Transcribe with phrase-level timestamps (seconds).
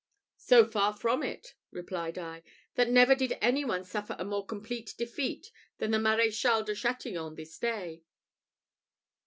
[0.39, 2.41] "So far from it," replied I,
[2.73, 7.35] "that never did any one suffer a more complete defeat than the Maréchal de Chatillon
[7.35, 8.01] this day.